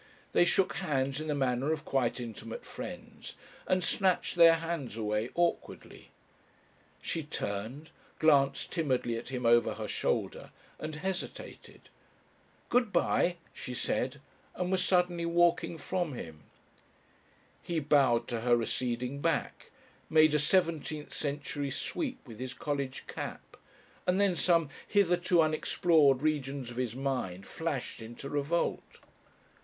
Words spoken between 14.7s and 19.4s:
was suddenly walking from him. He bowed to her receding